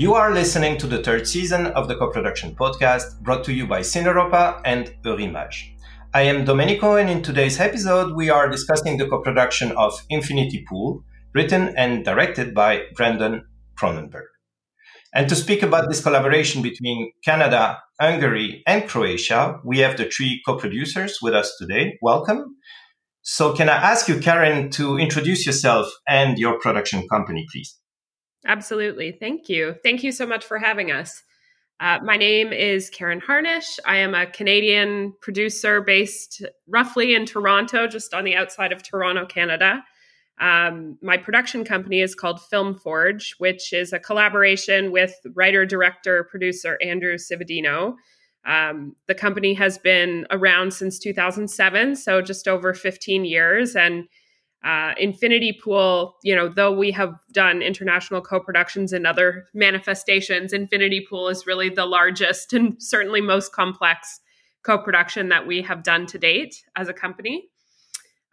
[0.00, 3.80] You are listening to the third season of the co-production podcast brought to you by
[3.80, 5.74] Cineuropa and Eurimage.
[6.14, 11.04] I am Domenico and in today's episode we are discussing the co-production of Infinity Pool,
[11.34, 13.44] written and directed by Brandon
[13.78, 14.24] Cronenberg.
[15.14, 20.40] And to speak about this collaboration between Canada, Hungary, and Croatia, we have the three
[20.46, 21.98] co-producers with us today.
[22.00, 22.56] Welcome.
[23.20, 27.76] So can I ask you, Karen, to introduce yourself and your production company, please?
[28.46, 29.12] Absolutely.
[29.12, 29.76] Thank you.
[29.82, 31.22] Thank you so much for having us.
[31.78, 33.78] Uh, my name is Karen Harnisch.
[33.86, 39.24] I am a Canadian producer based roughly in Toronto, just on the outside of Toronto,
[39.24, 39.82] Canada.
[40.40, 46.24] Um, my production company is called Film Forge, which is a collaboration with writer, director,
[46.24, 47.94] producer Andrew Cividino.
[48.46, 53.76] Um, the company has been around since 2007, so just over 15 years.
[53.76, 54.04] And
[54.62, 60.52] uh, Infinity Pool, you know, though we have done international co productions and other manifestations,
[60.52, 64.20] Infinity Pool is really the largest and certainly most complex
[64.62, 67.48] co production that we have done to date as a company.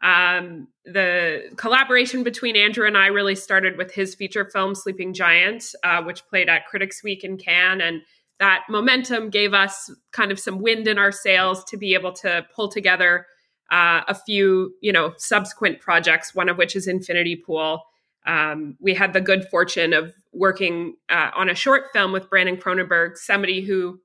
[0.04, 5.64] Um, the collaboration between Andrew and I really started with his feature film, Sleeping Giant,
[5.84, 7.82] uh, which played at Critics Week in Cannes.
[7.82, 8.02] And
[8.40, 12.46] that momentum gave us kind of some wind in our sails to be able to
[12.56, 13.26] pull together
[13.72, 16.34] uh, a few, you know, subsequent projects.
[16.34, 17.84] One of which is Infinity Pool.
[18.26, 22.58] Um, we had the good fortune of working uh, on a short film with Brandon
[22.58, 24.02] Cronenberg, somebody who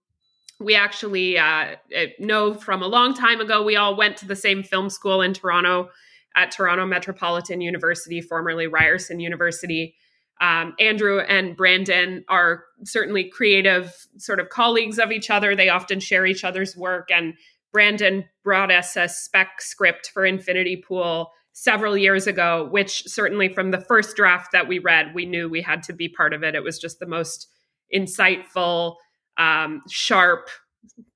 [0.61, 1.75] we actually uh,
[2.19, 3.63] know from a long time ago.
[3.63, 5.91] We all went to the same film school in Toronto
[6.37, 9.97] at Toronto Metropolitan University, formerly Ryerson University.
[10.41, 15.55] Um, Andrew and Brandon are certainly creative sort of colleagues of each other.
[15.55, 17.35] They often share each other's work and
[17.73, 23.71] Brandon brought us a spec script for Infinity Pool several years ago, which certainly from
[23.71, 26.55] the first draft that we read, we knew we had to be part of it.
[26.55, 27.49] It was just the most
[27.95, 28.97] insightful,
[29.37, 30.49] um, sharp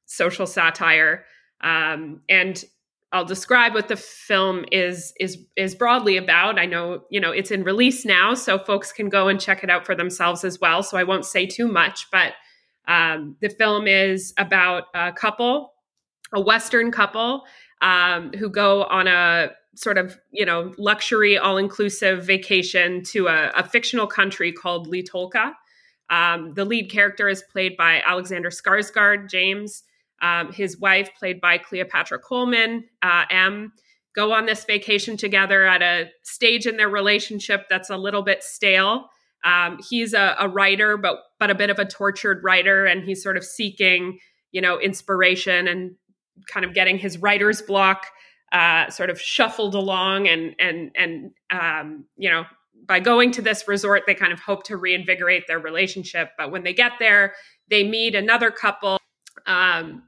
[0.07, 1.25] social satire.
[1.63, 2.63] Um, and
[3.13, 6.59] I'll describe what the film is is is broadly about.
[6.59, 9.71] I know you know it's in release now, so folks can go and check it
[9.71, 10.83] out for themselves as well.
[10.83, 12.35] So I won't say too much, but
[12.89, 15.73] um, the film is about a couple
[16.33, 17.45] a Western couple
[17.83, 23.51] um, who go on a sort of you know luxury all inclusive vacation to a,
[23.55, 25.53] a, fictional country called Li Tolqa.
[26.09, 29.83] Um, the lead character is played by Alexander Skarsgård, James.
[30.23, 33.73] Um, his wife, played by Cleopatra Coleman, uh, Em,
[34.15, 38.43] go on this vacation together at a stage in their relationship that's a little bit
[38.43, 39.11] stale.
[39.45, 43.23] Um, he's a, a writer, but but a bit of a tortured writer, and he's
[43.23, 44.19] sort of seeking
[44.53, 45.97] you know inspiration and
[46.49, 48.07] kind of getting his writer's block
[48.53, 52.45] uh, sort of shuffled along and and and um, you know
[52.87, 56.31] by going to this resort they kind of hope to reinvigorate their relationship.
[56.39, 57.35] But when they get there
[57.69, 58.99] they meet another couple.
[59.47, 60.05] Um,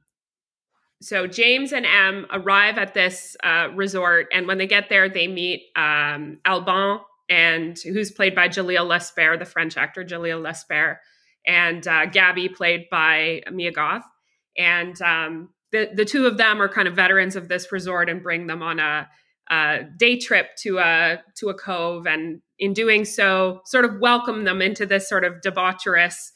[1.00, 5.27] so james and Em arrive at this uh, resort and when they get there they
[5.27, 10.99] meet um, alban and who's played by Jalil Lespert the french actor Jalil Lespert
[11.49, 14.05] and uh, gabby played by mia goth.
[14.56, 18.23] And um, the the two of them are kind of veterans of this resort and
[18.23, 19.09] bring them on a,
[19.51, 24.45] a day trip to a to a cove, and in doing so, sort of welcome
[24.45, 26.33] them into this sort of debaucherous,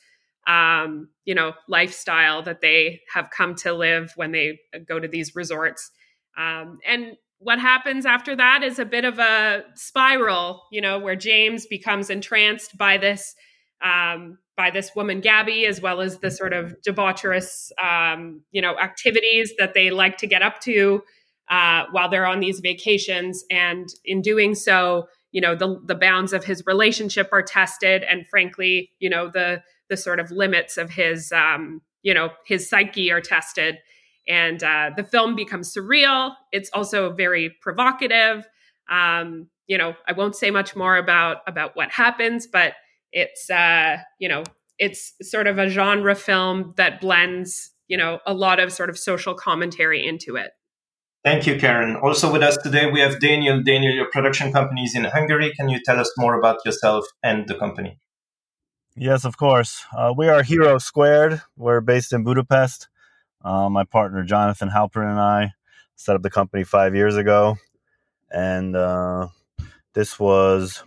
[0.46, 5.34] um, you know, lifestyle that they have come to live when they go to these
[5.34, 5.90] resorts.
[6.38, 11.16] Um, and what happens after that is a bit of a spiral, you know, where
[11.16, 13.34] James becomes entranced by this
[13.82, 18.78] um, by this woman Gabby, as well as the sort of debaucherous, um, you know,
[18.78, 21.02] activities that they like to get up to
[21.50, 23.44] uh, while they're on these vacations.
[23.50, 28.26] And in doing so, you know, the the bounds of his relationship are tested, and
[28.26, 33.10] frankly, you know, the the sort of limits of his, um, you know, his psyche
[33.10, 33.78] are tested.
[34.28, 36.34] And uh, the film becomes surreal.
[36.52, 38.46] It's also very provocative.
[38.88, 42.74] Um, you know, I won't say much more about about what happens, but
[43.12, 44.44] it's uh, you know,
[44.78, 48.98] it's sort of a genre film that blends, you know, a lot of sort of
[48.98, 50.52] social commentary into it.
[51.24, 51.94] Thank you, Karen.
[51.96, 53.62] Also with us today, we have Daniel.
[53.62, 55.52] Daniel, your production company is in Hungary.
[55.56, 57.98] Can you tell us more about yourself and the company?
[58.96, 59.84] Yes, of course.
[59.96, 61.40] Uh, we are Hero Squared.
[61.56, 62.88] We're based in Budapest.
[63.44, 65.52] Uh, my partner Jonathan Halpern and I
[65.94, 67.56] set up the company five years ago,
[68.30, 69.28] and uh,
[69.94, 70.82] this was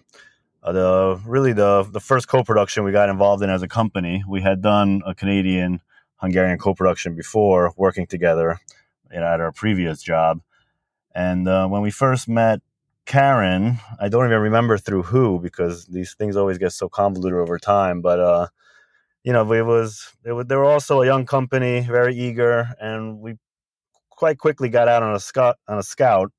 [0.65, 4.23] uh, the really the the first co-production we got involved in as a company.
[4.27, 5.81] We had done a Canadian
[6.17, 8.59] Hungarian co-production before, working together,
[9.11, 10.41] you know, at our previous job.
[11.13, 12.61] And uh, when we first met
[13.05, 17.59] Karen, I don't even remember through who because these things always get so convoluted over
[17.59, 18.01] time.
[18.01, 18.47] But uh,
[19.23, 23.19] you know, it was, it was they were also a young company, very eager, and
[23.19, 23.35] we
[24.09, 26.31] quite quickly got out on a scout on a scout.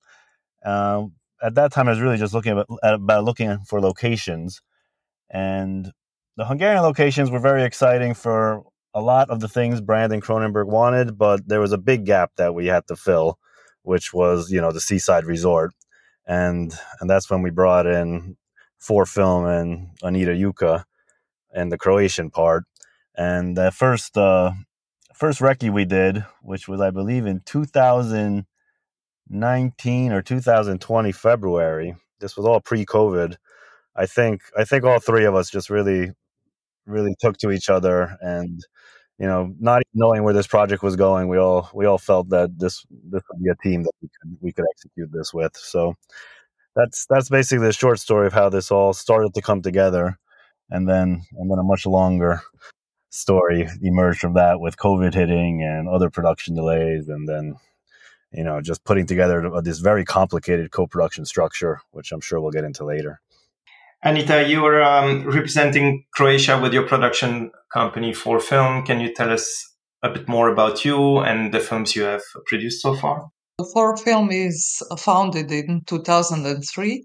[0.65, 1.05] Uh,
[1.43, 4.63] at that time, I was really just looking at, about looking for locations,
[5.31, 5.93] and
[6.37, 8.63] the Hungarian locations were very exciting for
[8.95, 12.55] a lot of the things Brandon Cronenberg wanted, but there was a big gap that
[12.55, 13.39] we had to fill,
[13.83, 15.73] which was you know the seaside resort,
[16.27, 18.37] and and that's when we brought in
[18.81, 20.85] 4Film and Anita Juka,
[21.53, 22.65] and the Croatian part,
[23.15, 24.53] and the first uh,
[25.15, 27.41] first recce we did, which was I believe in
[29.29, 31.97] 2019 or 2020 February.
[32.21, 33.37] This was all pre-COVID.
[33.95, 36.13] I think I think all three of us just really
[36.87, 38.65] really took to each other and
[39.19, 42.57] you know not knowing where this project was going we all we all felt that
[42.59, 45.95] this this would be a team that we could we could execute this with so
[46.77, 50.19] that's that's basically the short story of how this all started to come together
[50.71, 52.41] and then and then a much longer
[53.11, 57.57] story emerged from that with covid hitting and other production delays and then
[58.37, 62.65] you know just putting together this very complicated co-production structure which i'm sure we'll get
[62.65, 63.21] into later
[64.03, 68.87] Anita, you are um, representing Croatia with your production company 4Film.
[68.87, 72.83] Can you tell us a bit more about you and the films you have produced
[72.83, 73.31] so far?
[73.61, 77.05] 4Film is founded in 2003.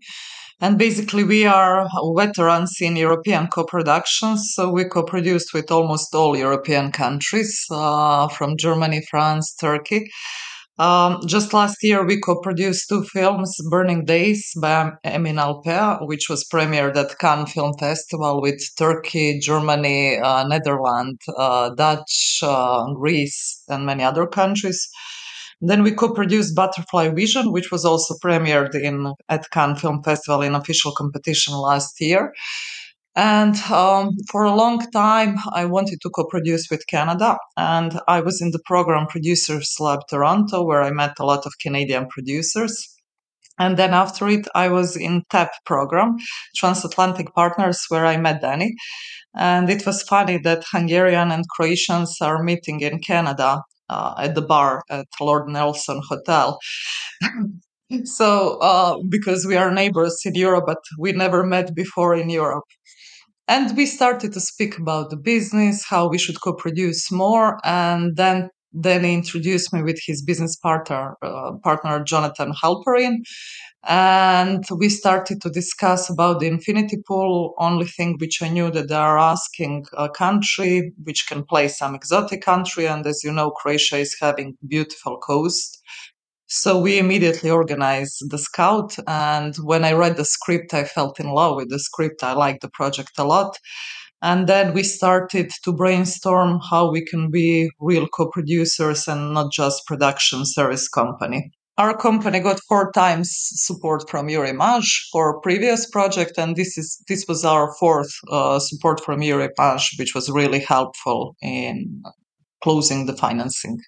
[0.60, 4.52] And basically, we are veterans in European co productions.
[4.54, 10.12] So we co produced with almost all European countries uh, from Germany, France, Turkey.
[10.82, 16.44] Um, just last year, we co-produced two films, "Burning Days" by Emin Alper, which was
[16.52, 23.86] premiered at Cannes Film Festival with Turkey, Germany, uh, Netherlands, uh, Dutch, uh, Greece, and
[23.86, 24.90] many other countries.
[25.62, 30.56] Then we co-produced Butterfly Vision, which was also premiered in at Cannes Film Festival in
[30.56, 32.34] official competition last year.
[33.16, 37.38] And um, for a long time, I wanted to co produce with Canada.
[37.58, 41.54] And I was in the program Producers Lab Toronto, where I met a lot of
[41.62, 42.88] Canadian producers.
[43.60, 46.16] And then after it, I was in TAP program,
[46.56, 48.76] Transatlantic Partners, where I met Danny.
[49.36, 54.42] And it was funny that Hungarian and Croatians are meeting in Canada uh, at the
[54.42, 56.58] bar at Lord Nelson Hotel.
[58.06, 62.64] so, uh, because we are neighbors in Europe, but we never met before in Europe.
[63.52, 68.50] And we started to speak about the business, how we should co-produce more, and then
[68.72, 73.18] then he introduced me with his business partner, uh, partner Jonathan Halperin,
[73.84, 77.54] and we started to discuss about the infinity pool.
[77.58, 81.94] Only thing which I knew that they are asking a country which can play some
[81.94, 85.78] exotic country, and as you know, Croatia is having beautiful coast
[86.54, 88.98] so we immediately organized the scout.
[89.08, 92.26] And when I read the script, I felt in love with the script.
[92.26, 93.58] I liked the project a lot.
[94.22, 99.88] And then we started to brainstorm how we can be real co-producers and not just
[99.88, 101.52] production service company.
[101.78, 107.26] Our company got four times support from Eurimage for previous project, and this is this
[107.30, 112.04] was our fourth uh, support from Eurimage, which was really helpful in
[112.62, 113.80] closing the financing.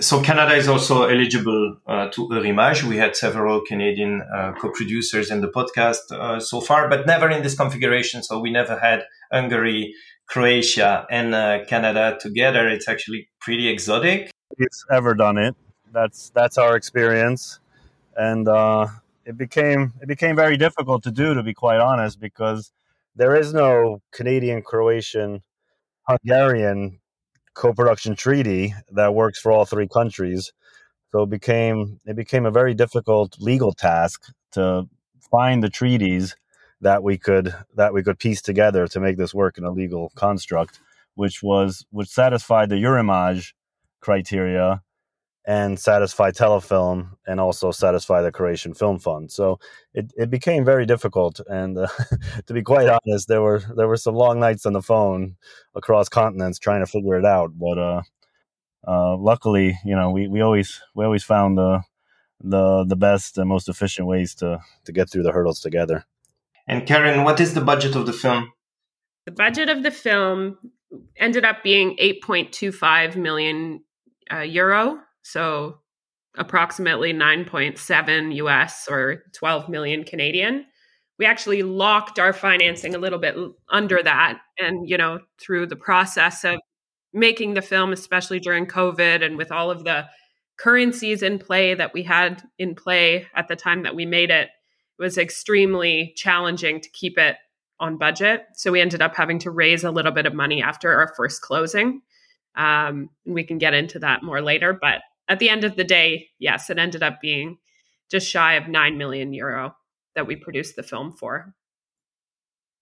[0.00, 2.84] So Canada is also eligible uh, to Eurimage.
[2.84, 7.42] We had several Canadian uh, co-producers in the podcast uh, so far, but never in
[7.42, 8.22] this configuration.
[8.22, 9.94] So we never had Hungary,
[10.26, 12.66] Croatia, and uh, Canada together.
[12.66, 14.30] It's actually pretty exotic.
[14.56, 15.54] It's ever done it.
[15.92, 17.60] That's that's our experience,
[18.16, 18.86] and uh,
[19.26, 22.72] it became it became very difficult to do, to be quite honest, because
[23.16, 25.42] there is no Canadian, Croatian,
[26.08, 27.00] Hungarian
[27.54, 30.52] co-production treaty that works for all three countries.
[31.12, 34.88] So it became it became a very difficult legal task to
[35.30, 36.36] find the treaties
[36.80, 40.10] that we could that we could piece together to make this work in a legal
[40.16, 40.80] construct,
[41.14, 43.52] which was which satisfied the Eurimage
[44.00, 44.82] criteria
[45.46, 49.30] and satisfy Telefilm and also satisfy the Croatian Film Fund.
[49.30, 49.58] So
[49.92, 51.40] it, it became very difficult.
[51.46, 51.88] And uh,
[52.46, 55.36] to be quite honest, there were there were some long nights on the phone
[55.74, 57.52] across continents trying to figure it out.
[57.58, 58.02] But uh,
[58.86, 61.82] uh, luckily, you know, we, we always we always found the
[62.40, 66.04] the the best and most efficient ways to to get through the hurdles together.
[66.66, 68.52] And Karen, what is the budget of the film?
[69.26, 70.58] The budget of the film
[71.16, 73.82] ended up being 8.25 million
[74.32, 75.78] uh, euro so
[76.36, 80.66] approximately 9.7 US or 12 million Canadian.
[81.18, 83.36] We actually locked our financing a little bit
[83.68, 84.40] under that.
[84.58, 86.58] And, you know, through the process of
[87.12, 90.06] making the film, especially during COVID and with all of the
[90.56, 94.48] currencies in play that we had in play at the time that we made it,
[94.98, 97.36] it was extremely challenging to keep it
[97.78, 98.44] on budget.
[98.54, 101.42] So we ended up having to raise a little bit of money after our first
[101.42, 102.02] closing.
[102.56, 104.76] Um, we can get into that more later.
[104.80, 107.58] But at the end of the day, yes, it ended up being
[108.10, 109.74] just shy of 9 million euro
[110.14, 111.54] that we produced the film for.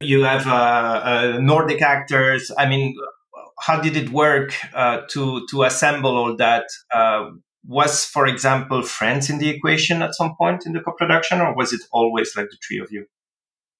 [0.00, 2.50] You have uh, uh, Nordic actors.
[2.58, 2.96] I mean,
[3.60, 6.64] how did it work uh, to to assemble all that?
[6.92, 7.30] Uh,
[7.64, 11.72] was, for example, France in the equation at some point in the co-production, or was
[11.72, 13.06] it always like the three of you?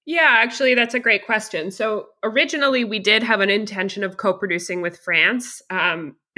[0.05, 1.69] Yeah, actually, that's a great question.
[1.71, 5.61] So originally, we did have an intention of co-producing with France.
[5.69, 6.15] Um,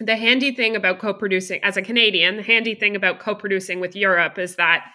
[0.00, 4.38] the handy thing about co-producing, as a Canadian, the handy thing about co-producing with Europe
[4.38, 4.86] is that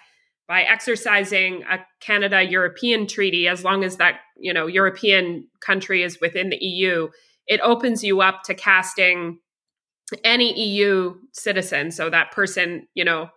[0.48, 6.20] by exercising a Canada European treaty, as long as that you know European country is
[6.20, 7.08] within the EU,
[7.46, 9.38] it opens you up to casting
[10.24, 11.90] any EU citizen.
[11.90, 13.28] So that person, you know,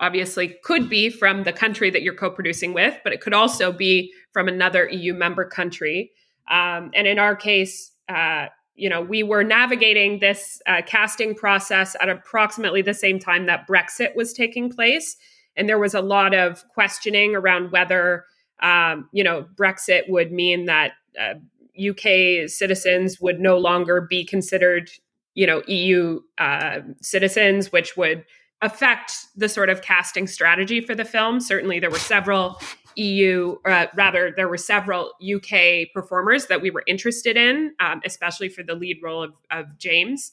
[0.00, 4.12] obviously could be from the country that you're co-producing with, but it could also be
[4.32, 6.12] from another EU member country.
[6.50, 8.46] Um, and in our case, uh,
[8.78, 13.66] you know, we were navigating this uh, casting process at approximately the same time that
[13.66, 15.16] Brexit was taking place,
[15.56, 18.24] and there was a lot of questioning around whether,
[18.62, 21.34] um, you know, Brexit would mean that uh,
[21.78, 24.90] UK citizens would no longer be considered,
[25.34, 28.24] you know, EU uh, citizens, which would
[28.62, 31.40] affect the sort of casting strategy for the film.
[31.40, 32.60] Certainly, there were several
[32.98, 38.48] EU, uh, rather, there were several UK performers that we were interested in, um, especially
[38.48, 40.32] for the lead role of, of James.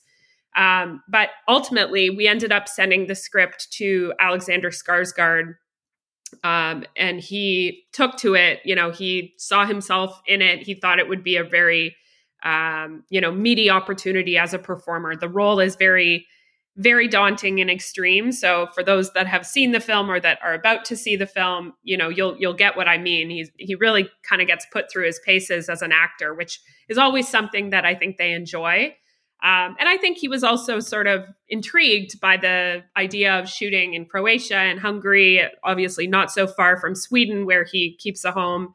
[0.55, 5.55] Um, but ultimately, we ended up sending the script to Alexander Skarsgård,
[6.43, 8.61] um, and he took to it.
[8.65, 10.63] You know, he saw himself in it.
[10.63, 11.95] He thought it would be a very,
[12.43, 15.15] um, you know, meaty opportunity as a performer.
[15.15, 16.25] The role is very,
[16.77, 18.31] very daunting and extreme.
[18.31, 21.25] So for those that have seen the film or that are about to see the
[21.25, 23.29] film, you know, you'll you'll get what I mean.
[23.29, 26.97] He's he really kind of gets put through his paces as an actor, which is
[26.97, 28.95] always something that I think they enjoy.
[29.43, 33.93] Um, and I think he was also sort of intrigued by the idea of shooting
[33.93, 38.73] in Croatia and Hungary, obviously not so far from Sweden, where he keeps a home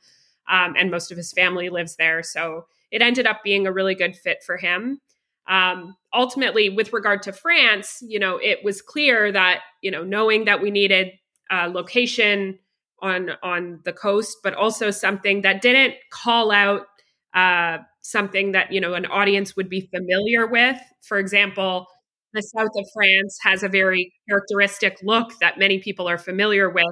[0.49, 2.23] um, and most of his family lives there.
[2.23, 5.00] So it ended up being a really good fit for him.
[5.49, 10.45] Um, ultimately, with regard to France, you know, it was clear that you know, knowing
[10.45, 11.09] that we needed
[11.51, 12.59] a location
[13.03, 16.87] on on the coast, but also something that didn't call out
[17.35, 20.79] uh, something that you know an audience would be familiar with.
[21.03, 21.87] For example,
[22.35, 26.85] the south of France has a very characteristic look that many people are familiar with.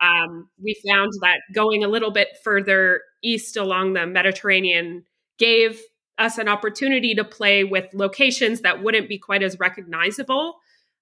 [0.00, 5.04] Um, we found that going a little bit further east along the Mediterranean
[5.38, 5.80] gave
[6.18, 10.56] us an opportunity to play with locations that wouldn't be quite as recognizable.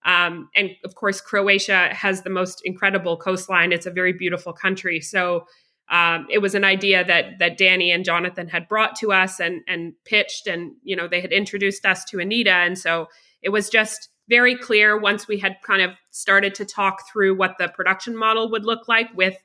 [0.05, 3.73] Um, and of course, Croatia has the most incredible coastline.
[3.73, 5.01] It's a very beautiful country.
[5.01, 5.47] So
[5.91, 9.63] um, it was an idea that that Danny and Jonathan had brought to us and
[9.69, 13.07] and pitched, and you know they had introduced us to Anita, and so
[13.43, 17.57] it was just very clear once we had kind of started to talk through what
[17.59, 19.37] the production model would look like with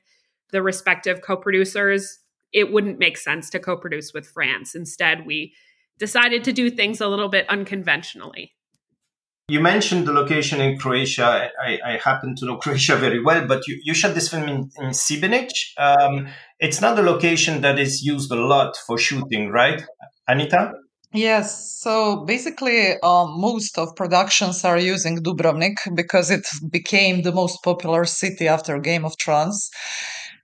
[0.52, 2.18] the respective co-producers
[2.52, 5.54] it wouldn't make sense to co-produce with France instead we
[5.98, 8.52] decided to do things a little bit unconventionally
[9.50, 11.50] you mentioned the location in Croatia.
[11.60, 14.70] I, I happen to know Croatia very well, but you, you shot this film in,
[14.78, 15.50] in Šibenik.
[15.76, 16.28] Um,
[16.60, 19.82] it's not a location that is used a lot for shooting, right,
[20.28, 20.72] Anita?
[21.12, 27.58] Yes, so basically, uh, most of productions are using Dubrovnik because it became the most
[27.64, 29.68] popular city after Game of Thrones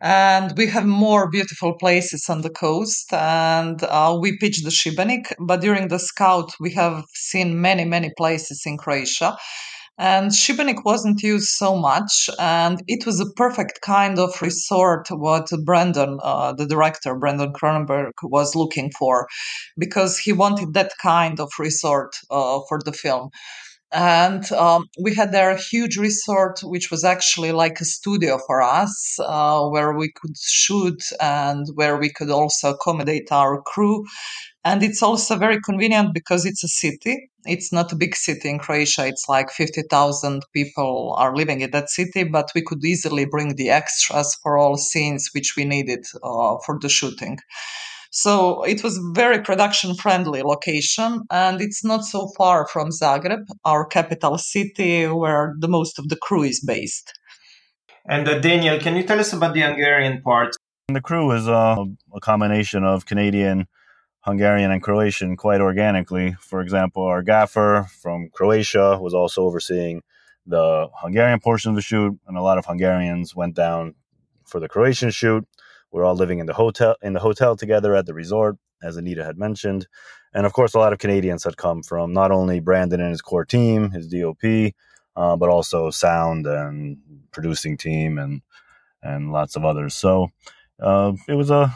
[0.01, 5.33] and we have more beautiful places on the coast and uh, we pitched the Šibenik
[5.41, 9.37] but during the scout we have seen many many places in Croatia.
[9.99, 15.49] And Šibenik wasn't used so much and it was a perfect kind of resort what
[15.65, 19.27] Brandon uh, the director Brandon Cronenberg was looking for
[19.79, 23.31] because he wanted that kind of resort uh, for the film
[23.93, 28.61] and um, we had there a huge resort which was actually like a studio for
[28.61, 34.05] us uh, where we could shoot and where we could also accommodate our crew.
[34.65, 37.31] And it's also very convenient because it's a city.
[37.45, 39.07] It's not a big city in croatia.
[39.07, 43.71] It's like 50000 people are living in that city but we could easily bring the
[43.71, 47.39] extras for all scenes which we needed uh, for the shooting
[48.17, 53.85] so it was very production friendly location and it's not so far from Zagreb, our
[53.85, 57.13] capital city where the most of the crew is based.
[58.09, 60.57] And uh, Daniel, can you tell us about the Hungarian part?
[60.89, 63.67] The crew is uh, a combination of Canadian,
[64.21, 66.37] Hungarian, and Croatian quite organically.
[66.41, 70.01] For example, our gaffer from Croatia was also overseeing
[70.47, 73.95] the Hungarian portion of the shoot, and a lot of Hungarians went down
[74.47, 75.47] for the Croatian shoot
[75.97, 79.25] we're all living in the hotel in the hotel together at the resort, as Anita
[79.25, 79.87] had mentioned,
[80.35, 83.23] and of course, a lot of Canadians had come from not only Brandon and his
[83.23, 84.75] core team, his DOP,
[85.17, 86.99] uh, but also sound and
[87.33, 88.43] producing team and
[89.03, 89.95] and lots of others.
[89.95, 90.29] So
[90.79, 91.75] uh, it was a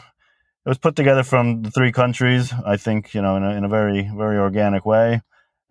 [0.63, 2.53] it was put together from the three countries.
[2.63, 5.21] I think you know in a, in a very very organic way,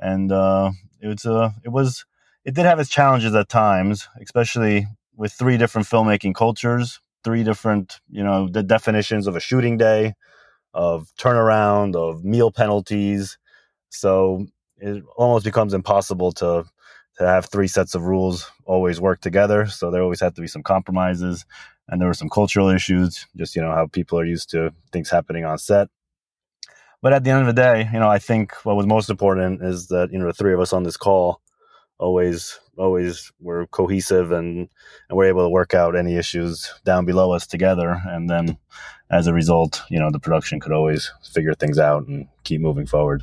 [0.01, 2.05] and uh, was uh, it was
[2.45, 8.01] it did have its challenges at times, especially with three different filmmaking cultures, three different
[8.11, 10.15] you know the definitions of a shooting day,
[10.75, 13.39] of turnaround, of meal penalties.
[13.91, 14.47] So
[14.79, 16.65] it almost becomes impossible to
[17.19, 19.67] to have three sets of rules always work together.
[19.67, 21.45] So there always had to be some compromises,
[21.89, 25.11] and there were some cultural issues, just you know how people are used to things
[25.11, 25.89] happening on set.
[27.03, 29.63] But at the end of the day, you know, I think what was most important
[29.63, 31.41] is that you know the three of us on this call
[31.99, 34.69] always always were cohesive and
[35.09, 38.57] and we're able to work out any issues down below us together and then
[39.11, 42.87] as a result you know the production could always figure things out and keep moving
[42.87, 43.23] forward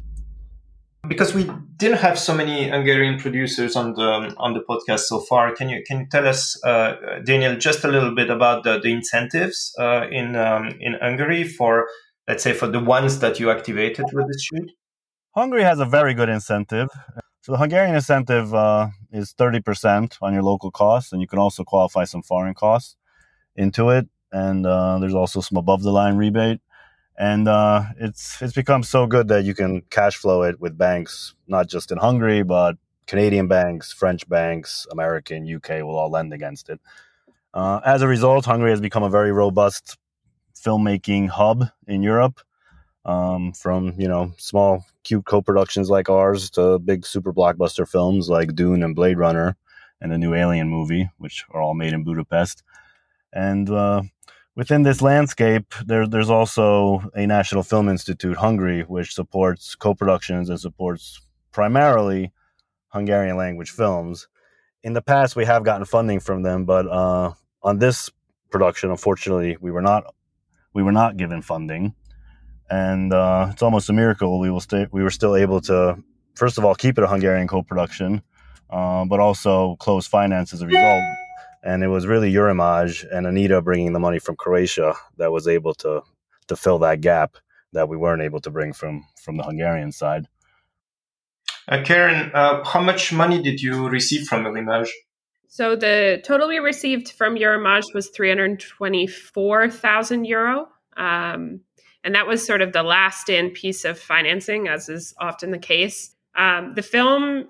[1.08, 5.54] because we didn't have so many Hungarian producers on the on the podcast so far,
[5.54, 8.92] can you can you tell us, uh, Daniel, just a little bit about the, the
[8.92, 11.88] incentives uh, in um, in Hungary for,
[12.28, 14.72] let's say, for the ones that you activated with the shoot?
[15.36, 16.90] Hungary has a very good incentive.
[17.48, 21.39] So the Hungarian incentive uh, is thirty percent on your local costs, and you can
[21.39, 22.98] also qualify some foreign costs
[23.56, 24.06] into it.
[24.34, 26.60] And uh, there's also some above the line rebate
[27.18, 31.36] and uh, it's it's become so good that you can cash flow it with banks,
[31.48, 32.75] not just in Hungary, but
[33.06, 36.82] Canadian banks, French banks, American, UK will all lend against it.
[37.54, 39.98] Uh, as a result, Hungary has become a very robust
[40.54, 42.41] filmmaking hub in Europe.
[43.08, 48.54] Um, from you know small cute co-productions like ours to big super blockbuster films like
[48.54, 49.56] Dune and Blade Runner
[50.02, 52.63] and the new Alien movie, which are all made in Budapest.
[53.32, 54.02] And uh,
[54.58, 60.50] Within this landscape, there, there's also a National Film Institute, Hungary, which supports co productions
[60.50, 62.32] and supports primarily
[62.88, 64.28] Hungarian language films.
[64.82, 68.10] In the past, we have gotten funding from them, but uh, on this
[68.50, 70.12] production, unfortunately, we were not
[70.74, 71.93] we were not given funding,
[72.69, 75.97] and uh, it's almost a miracle we will stay we were still able to
[76.36, 78.21] first of all keep it a Hungarian co-production,
[78.69, 81.03] uh, but also close finance as a result
[81.63, 85.73] and it was really Eurimage and Anita bringing the money from Croatia that was able
[85.75, 86.01] to
[86.47, 87.38] to fill that gap
[87.73, 90.27] that we weren't able to bring from from the Hungarian side.
[91.67, 94.89] Uh, Karen, uh, how much money did you receive from Eurimage?
[95.49, 100.67] So the total we received from Eurimage was 324,000 euro.
[100.95, 101.62] Um,
[102.04, 105.58] and that was sort of the last in piece of financing, as is often the
[105.58, 106.16] case.
[106.36, 107.50] Um, the film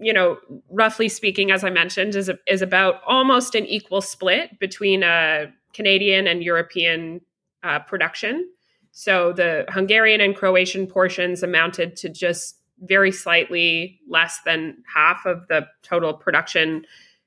[0.00, 0.38] you know,
[0.70, 5.52] roughly speaking, as I mentioned, is a, is about almost an equal split between a
[5.74, 7.20] Canadian and European
[7.62, 8.48] uh, production.
[8.92, 15.46] So the Hungarian and Croatian portions amounted to just very slightly less than half of
[15.48, 16.86] the total production,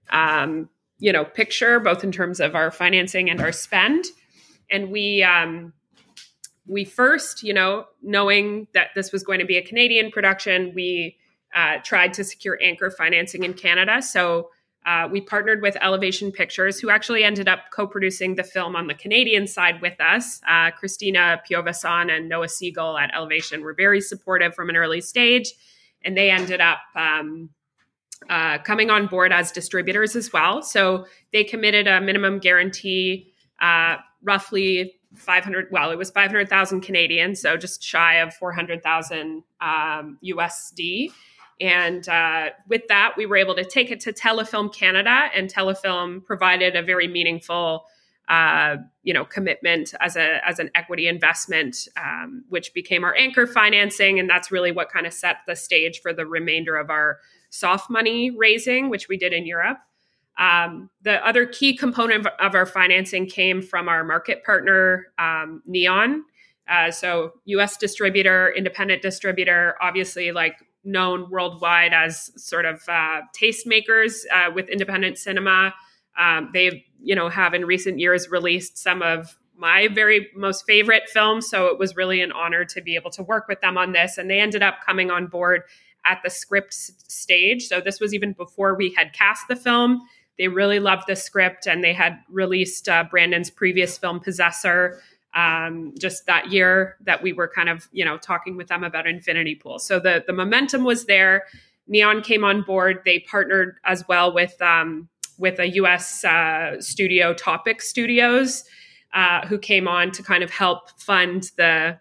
[0.09, 4.05] um, you know, picture, both in terms of our financing and our spend.
[4.71, 5.73] And we um,
[6.67, 11.17] we first, you know, knowing that this was going to be a Canadian production, we
[11.53, 14.01] uh, tried to secure anchor financing in Canada.
[14.01, 14.49] So
[14.85, 18.87] uh, we partnered with Elevation Pictures, who actually ended up co producing the film on
[18.87, 20.41] the Canadian side with us.
[20.47, 25.53] Uh, Christina Piovesan and Noah Segal at Elevation were very supportive from an early stage,
[26.03, 26.79] and they ended up.
[26.95, 27.49] Um,
[28.29, 30.61] uh, coming on board as distributors as well.
[30.61, 37.57] So they committed a minimum guarantee, uh, roughly 500 well it was 500,000 Canadian so
[37.57, 41.11] just shy of 400,000 um, USD
[41.61, 46.25] and uh, with that, we were able to take it to Telefilm Canada, and Telefilm
[46.25, 47.85] provided a very meaningful,
[48.27, 53.45] uh, you know, commitment as a as an equity investment, um, which became our anchor
[53.45, 57.19] financing, and that's really what kind of set the stage for the remainder of our
[57.49, 59.77] soft money raising, which we did in Europe.
[60.37, 66.23] Um, the other key component of, our financing came from our market partner, um, Neon.
[66.67, 67.77] Uh, so, U.S.
[67.77, 75.17] distributor, independent distributor, obviously, like known worldwide as sort of uh, tastemakers uh, with independent
[75.17, 75.73] cinema.
[76.17, 81.09] Um, they, you know, have in recent years released some of my very most favorite
[81.09, 81.47] films.
[81.47, 84.17] So it was really an honor to be able to work with them on this.
[84.17, 85.63] And they ended up coming on board
[86.05, 87.67] at the script stage.
[87.67, 90.01] So this was even before we had cast the film.
[90.37, 94.99] They really loved the script and they had released uh, Brandon's previous film, Possessor,
[95.35, 99.07] um, just that year that we were kind of you know talking with them about
[99.07, 99.79] infinity pool.
[99.79, 101.45] So the the momentum was there.
[101.87, 103.01] Neon came on board.
[103.03, 108.63] They partnered as well with um, with a us uh, studio topic studios
[109.13, 111.99] uh, who came on to kind of help fund the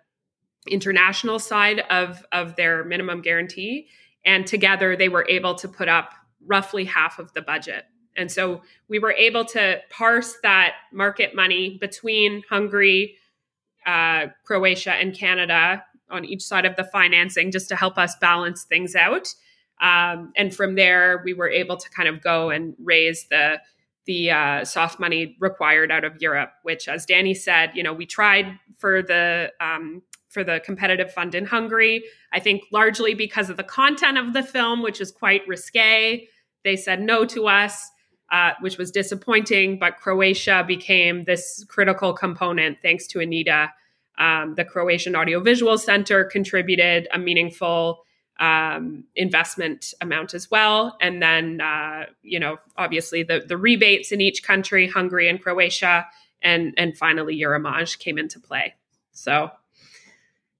[0.68, 3.88] international side of of their minimum guarantee.
[4.24, 6.12] And together they were able to put up
[6.46, 7.86] roughly half of the budget
[8.16, 13.16] and so we were able to parse that market money between hungary
[13.86, 18.64] uh, croatia and canada on each side of the financing just to help us balance
[18.64, 19.28] things out
[19.80, 23.60] um, and from there we were able to kind of go and raise the
[24.06, 28.06] the uh, soft money required out of Europe, which, as Danny said, you know, we
[28.06, 32.02] tried for the um, for the competitive fund in Hungary.
[32.32, 36.26] I think largely because of the content of the film, which is quite risque.
[36.64, 37.90] They said no to us,
[38.32, 39.78] uh, which was disappointing.
[39.78, 43.70] But Croatia became this critical component thanks to Anita.
[44.18, 48.04] Um, the Croatian Audiovisual Center contributed a meaningful
[48.40, 50.96] um, investment amount as well.
[51.00, 56.06] And then, uh, you know, obviously the, the rebates in each country, Hungary and Croatia,
[56.40, 58.74] and and finally Eurimage came into play.
[59.12, 59.50] So,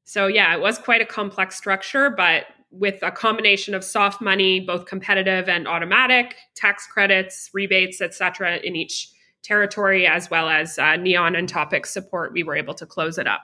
[0.04, 4.58] so yeah, it was quite a complex structure, but with a combination of soft money,
[4.58, 9.10] both competitive and automatic, tax credits, rebates, etc., in each
[9.42, 13.26] territory, as well as uh, neon and topic support, we were able to close it
[13.26, 13.42] up.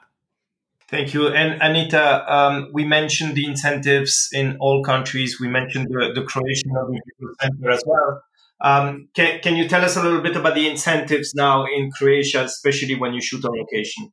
[0.89, 1.29] Thank you.
[1.29, 5.39] And Anita, um, we mentioned the incentives in all countries.
[5.39, 8.23] We mentioned the, the Croatian Audiovisual Center as well.
[8.61, 12.45] Um, can, can you tell us a little bit about the incentives now in Croatia,
[12.45, 14.11] especially when you shoot on location?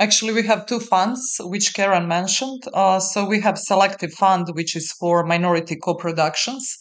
[0.00, 2.62] Actually, we have two funds, which Karen mentioned.
[2.72, 6.76] Uh, so we have Selective Fund, which is for minority co-productions.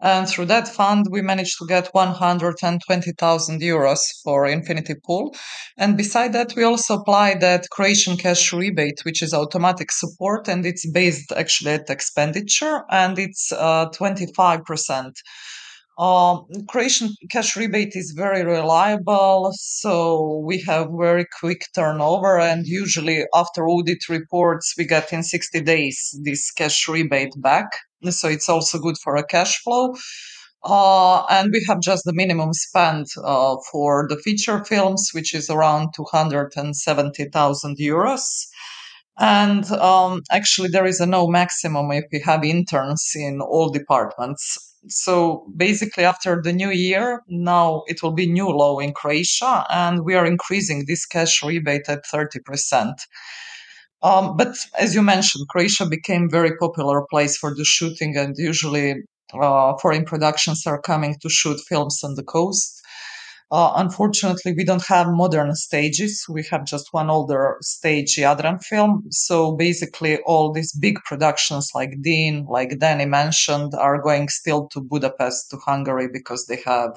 [0.00, 5.34] And through that fund, we managed to get 120,000 euros for Infinity Pool.
[5.76, 10.64] And beside that, we also apply that Croatian cash rebate, which is automatic support, and
[10.64, 15.12] it's based actually at expenditure, and it's uh, 25%.
[16.00, 23.26] Um, Croatian cash rebate is very reliable, so we have very quick turnover, and usually
[23.34, 27.66] after audit reports, we get in 60 days this cash rebate back.
[28.08, 29.94] So it's also good for a cash flow.
[30.64, 35.50] Uh, and we have just the minimum spend uh, for the feature films, which is
[35.50, 38.46] around 270,000 euros.
[39.18, 44.69] And um, actually, there is a no maximum if we have interns in all departments.
[44.88, 50.04] So basically, after the new year, now it will be new law in Croatia, and
[50.04, 52.94] we are increasing this cash rebate at 30%.
[54.02, 58.94] Um, but as you mentioned, Croatia became very popular place for the shooting, and usually
[59.34, 62.79] uh, foreign productions are coming to shoot films on the coast.
[63.52, 66.24] Uh, unfortunately, we don't have modern stages.
[66.28, 69.04] We have just one older stage, Jadran film.
[69.10, 74.80] So basically, all these big productions like Dune, like Danny mentioned, are going still to
[74.80, 76.96] Budapest, to Hungary, because they have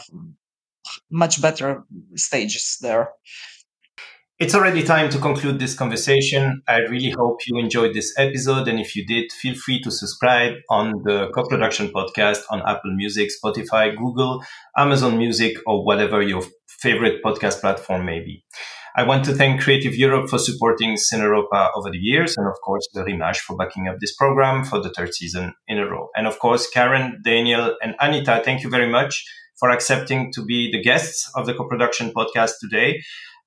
[1.10, 1.84] much better
[2.16, 3.10] stages there.
[4.44, 6.64] It's already time to conclude this conversation.
[6.68, 8.68] I really hope you enjoyed this episode.
[8.68, 12.94] And if you did, feel free to subscribe on the co production podcast on Apple
[12.94, 14.44] Music, Spotify, Google,
[14.76, 18.44] Amazon Music, or whatever your favorite podcast platform may be.
[18.98, 22.86] I want to thank Creative Europe for supporting Cineuropa over the years, and of course,
[22.94, 26.10] Eurimage for backing up this program for the third season in a row.
[26.18, 29.24] And of course, Karen, Daniel, and Anita, thank you very much
[29.58, 33.02] for accepting to be the guests of the co-production podcast today.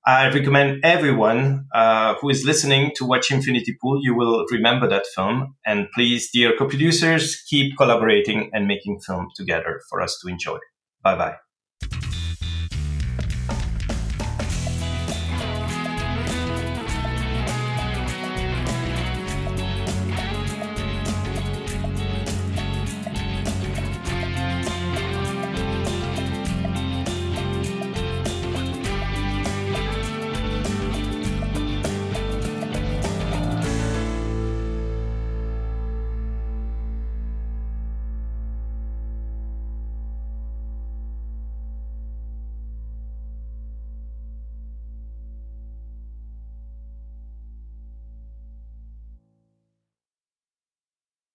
[0.07, 3.99] I recommend everyone uh, who is listening to watch Infinity Pool.
[4.03, 5.57] You will remember that film.
[5.67, 10.59] And please, dear co producers, keep collaborating and making film together for us to enjoy.
[11.03, 11.46] Bye bye.